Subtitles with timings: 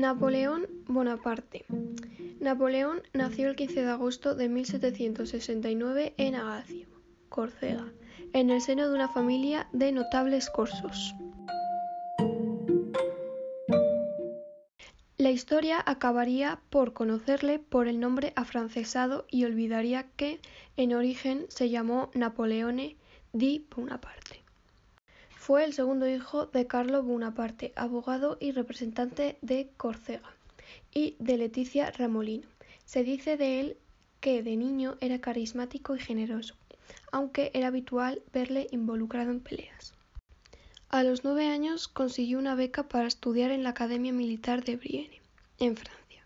[0.00, 1.66] Napoleón Bonaparte.
[2.40, 6.86] Napoleón nació el 15 de agosto de 1769 en Agacio,
[7.28, 7.92] Córcega,
[8.32, 11.14] en el seno de una familia de notables corsos.
[15.18, 20.40] La historia acabaría por conocerle por el nombre afrancesado y olvidaría que
[20.78, 22.96] en origen se llamó Napoleone
[23.34, 24.39] di Bonaparte.
[25.40, 30.34] Fue el segundo hijo de Carlo Bonaparte, abogado y representante de Córcega,
[30.92, 32.46] y de Leticia Ramolino.
[32.84, 33.76] Se dice de él
[34.20, 36.56] que de niño era carismático y generoso,
[37.10, 39.94] aunque era habitual verle involucrado en peleas.
[40.90, 45.22] A los nueve años consiguió una beca para estudiar en la Academia Militar de Brienne,
[45.58, 46.22] en Francia.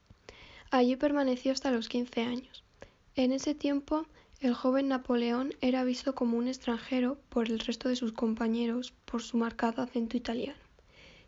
[0.73, 2.65] Allí permaneció hasta los quince años.
[3.15, 4.07] En ese tiempo
[4.41, 9.23] el joven Napoleón era visto como un extranjero por el resto de sus compañeros por
[9.23, 10.59] su marcado acento italiano.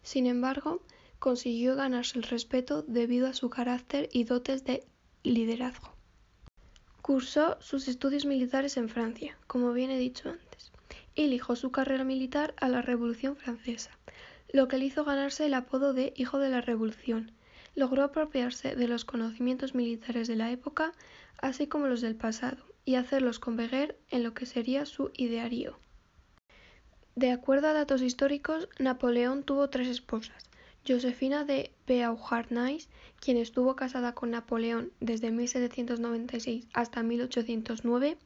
[0.03, 0.83] Sin embargo,
[1.19, 4.85] consiguió ganarse el respeto debido a su carácter y dotes de
[5.23, 5.95] liderazgo.
[7.01, 10.73] Cursó sus estudios militares en Francia, como bien he dicho antes,
[11.15, 13.91] y ligó su carrera militar a la Revolución Francesa,
[14.53, 17.33] lo que le hizo ganarse el apodo de Hijo de la Revolución.
[17.75, 20.93] Logró apropiarse de los conocimientos militares de la época,
[21.39, 25.79] así como los del pasado, y hacerlos converger en lo que sería su ideario.
[27.17, 30.45] De acuerdo a datos históricos, Napoleón tuvo tres esposas.
[30.87, 32.89] Josefina de Beauharnais,
[33.21, 38.17] quien estuvo casada con Napoleón desde 1796 hasta 1809,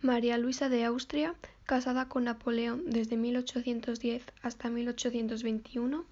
[0.00, 6.04] María Luisa de Austria, casada con Napoleón desde 1810 hasta 1821,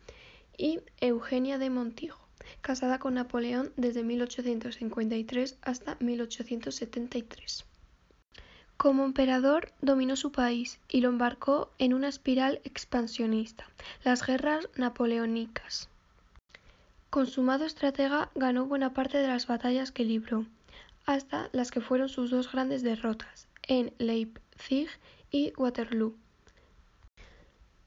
[0.56, 2.28] y Eugenia de Montijo,
[2.60, 7.64] casada con Napoleón desde 1853 hasta 1873.
[8.78, 13.66] Como emperador dominó su país y lo embarcó en una espiral expansionista,
[14.04, 15.88] las guerras napoleónicas.
[17.10, 20.46] Consumado estratega, ganó buena parte de las batallas que libró,
[21.06, 24.88] hasta las que fueron sus dos grandes derrotas, en Leipzig
[25.32, 26.14] y Waterloo.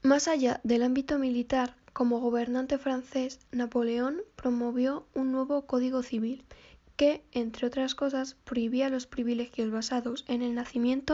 [0.02, 6.44] Más allá del ámbito militar, como gobernante francés, Napoleón promovió un nuevo código civil
[6.96, 11.12] que, entre otras cosas, prohibía los privilegios basados en el nacimiento,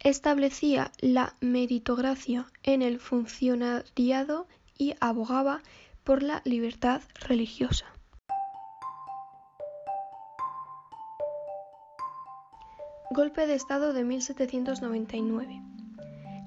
[0.00, 5.62] establecía la meritocracia en el funcionariado y abogaba
[6.04, 7.86] por la libertad religiosa.
[13.10, 15.62] Golpe de Estado de 1799.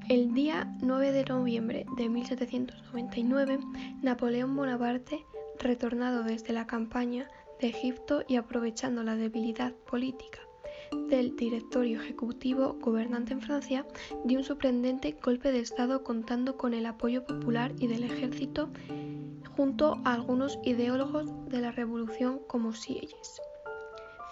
[0.10, 3.60] El día 9 de noviembre de 1799,
[4.02, 5.26] Napoleón Bonaparte,
[5.60, 7.28] retornado desde la campaña
[7.60, 10.40] de Egipto y aprovechando la debilidad política
[11.10, 13.86] del directorio ejecutivo gobernante en Francia,
[14.24, 18.70] dio un sorprendente golpe de Estado contando con el apoyo popular y del ejército
[19.56, 23.42] junto a algunos ideólogos de la revolución como Sieyes.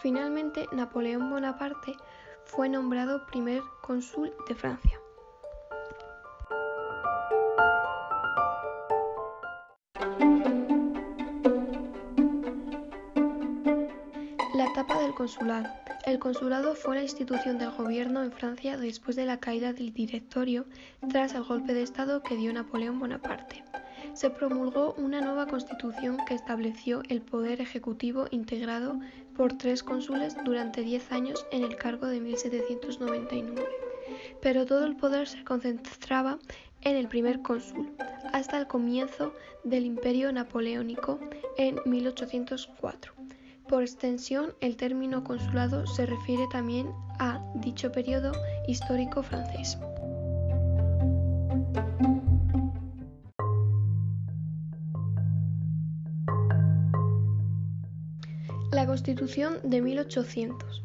[0.01, 1.93] Finalmente, Napoleón Bonaparte
[2.45, 4.99] fue nombrado primer cónsul de Francia.
[16.05, 20.65] El consulado fue la institución del gobierno en Francia después de la caída del directorio
[21.09, 23.63] tras el golpe de Estado que dio Napoleón Bonaparte.
[24.13, 28.99] Se promulgó una nueva constitución que estableció el poder ejecutivo integrado
[29.35, 33.67] por tres cónsules durante diez años en el cargo de 1799.
[34.43, 36.37] Pero todo el poder se concentraba
[36.81, 37.91] en el primer cónsul,
[38.31, 41.19] hasta el comienzo del imperio napoleónico
[41.57, 43.24] en 1804.
[43.67, 48.31] Por extensión, el término consulado se refiere también a dicho periodo
[48.67, 49.77] histórico francés.
[58.71, 60.83] La Constitución de 1800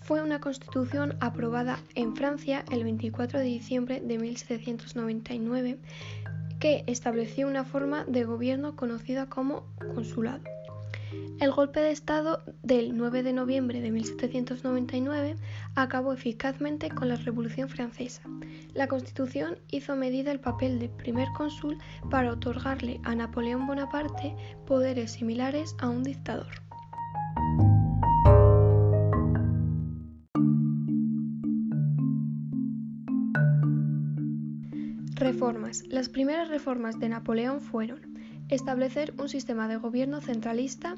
[0.00, 5.78] fue una constitución aprobada en Francia el 24 de diciembre de 1799
[6.58, 9.64] que estableció una forma de gobierno conocida como
[9.94, 10.57] consulado.
[11.40, 15.36] El golpe de Estado del 9 de noviembre de 1799
[15.74, 18.22] acabó eficazmente con la Revolución Francesa.
[18.74, 21.78] La Constitución hizo medida el papel de primer cónsul
[22.10, 24.34] para otorgarle a Napoleón Bonaparte
[24.66, 26.48] poderes similares a un dictador.
[35.14, 35.82] Reformas.
[35.88, 38.17] Las primeras reformas de Napoleón fueron
[38.48, 40.96] establecer un sistema de gobierno centralista,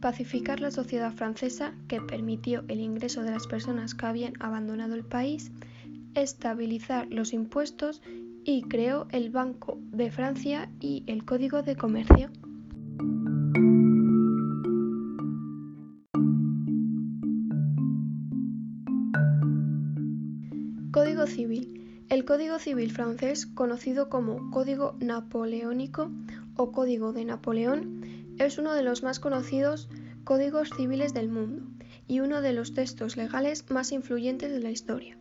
[0.00, 5.04] pacificar la sociedad francesa que permitió el ingreso de las personas que habían abandonado el
[5.04, 5.52] país,
[6.14, 8.02] estabilizar los impuestos
[8.44, 12.30] y creó el Banco de Francia y el Código de Comercio.
[20.90, 21.78] Código Civil.
[22.10, 26.10] El Código Civil francés, conocido como Código Napoleónico
[26.56, 28.02] o Código de Napoleón,
[28.38, 29.88] es uno de los más conocidos
[30.24, 31.62] códigos civiles del mundo
[32.06, 35.18] y uno de los textos legales más influyentes de la historia.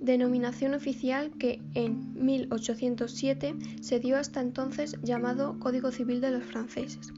[0.00, 7.12] Denominación oficial que en 1807 se dio hasta entonces llamado Código Civil de los franceses,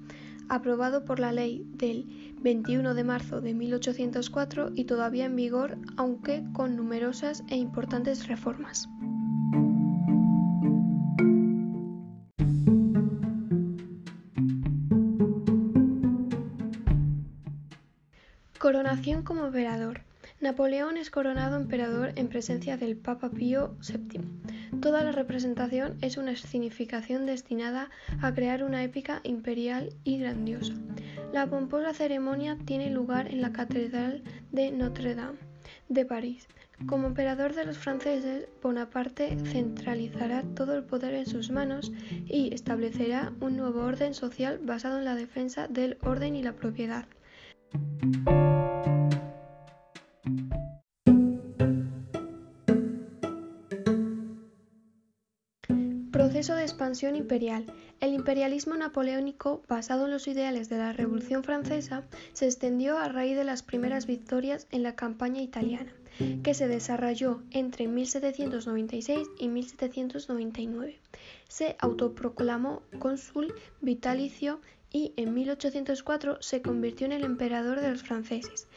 [0.49, 6.43] aprobado por la ley del 21 de marzo de 1804 y todavía en vigor, aunque
[6.53, 8.89] con numerosas e importantes reformas.
[18.91, 20.01] Coronación como emperador.
[20.41, 24.81] Napoleón es coronado emperador en presencia del Papa Pío VII.
[24.81, 27.89] Toda la representación es una escenificación destinada
[28.21, 30.73] a crear una épica imperial y grandiosa.
[31.33, 35.39] La pomposa ceremonia tiene lugar en la Catedral de Notre-Dame
[35.89, 36.49] de París.
[36.87, 41.93] Como emperador de los franceses, Bonaparte centralizará todo el poder en sus manos
[42.27, 47.07] y establecerá un nuevo orden social basado en la defensa del orden y la propiedad.
[56.21, 57.65] Proceso de expansión imperial.
[57.99, 63.39] El imperialismo napoleónico, basado en los ideales de la Revolución Francesa, se extendió a raíz
[63.39, 65.95] de las primeras victorias en la campaña italiana,
[66.43, 71.01] que se desarrolló entre 1796 y 1799.
[71.49, 74.61] Se autoproclamó cónsul vitalicio
[74.93, 78.69] y en 1804 se convirtió en el emperador de los franceses.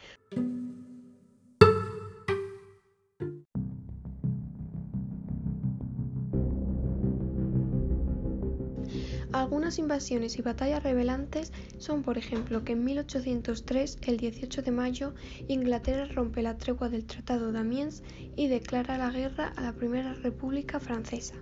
[9.44, 15.12] Algunas invasiones y batallas revelantes son, por ejemplo, que en 1803, el 18 de mayo,
[15.48, 18.02] Inglaterra rompe la tregua del Tratado de Amiens
[18.36, 21.34] y declara la guerra a la Primera República Francesa.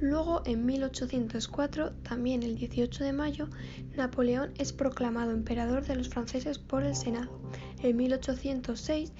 [0.00, 3.50] Luego, en 1804, también el 18 de mayo,
[3.98, 7.38] Napoleón es proclamado emperador de los franceses por el Senado.
[7.82, 9.12] En 1806,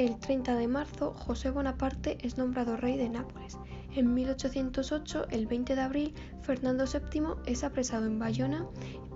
[0.00, 3.56] el 30 de marzo, José Bonaparte es nombrado rey de Nápoles.
[3.96, 8.66] En 1808, el 20 de abril, Fernando VII es apresado en Bayona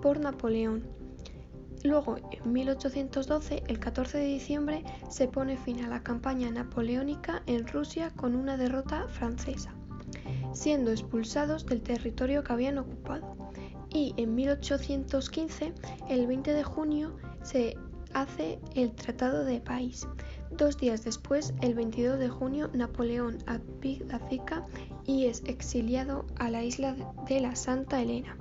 [0.01, 0.87] por Napoleón.
[1.83, 7.67] Luego, en 1812, el 14 de diciembre, se pone fin a la campaña napoleónica en
[7.67, 9.75] Rusia con una derrota francesa,
[10.51, 13.35] siendo expulsados del territorio que habían ocupado.
[13.93, 15.75] Y en 1815,
[16.09, 17.77] el 20 de junio, se
[18.15, 20.07] hace el Tratado de País.
[20.57, 24.65] Dos días después, el 22 de junio, Napoleón abdica
[25.05, 26.95] y es exiliado a la isla
[27.27, 28.37] de la Santa Elena.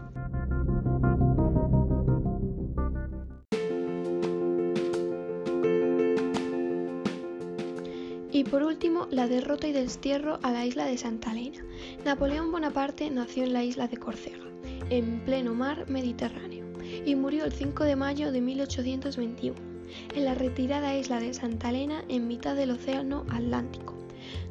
[8.33, 11.65] Y por último, la derrota y destierro a la isla de Santa Elena.
[12.05, 14.45] Napoleón Bonaparte nació en la isla de Córcega,
[14.91, 16.67] en pleno mar Mediterráneo,
[17.07, 19.70] y murió el 5 de mayo de 1821
[20.15, 23.95] en la retirada isla de Santa Elena en mitad del Océano Atlántico,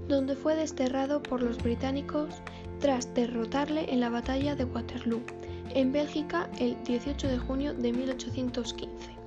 [0.08, 2.30] donde fue desterrado por los británicos
[2.80, 5.22] tras derrotarle en la batalla de Waterloo,
[5.74, 9.19] en Bélgica el 18 de junio de 1815.